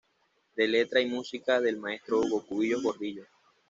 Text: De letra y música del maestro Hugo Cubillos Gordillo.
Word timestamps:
De 0.55 0.67
letra 0.67 0.99
y 0.99 1.05
música 1.05 1.61
del 1.61 1.77
maestro 1.77 2.21
Hugo 2.21 2.43
Cubillos 2.47 2.81
Gordillo. 2.81 3.25